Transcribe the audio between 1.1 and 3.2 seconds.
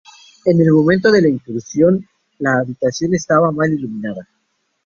de la incursión, la habitación